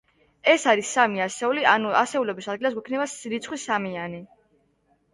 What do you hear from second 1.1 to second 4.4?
ასეული, ანუ ასეულების ადგილას გვექნება რიცხვი სამიანი.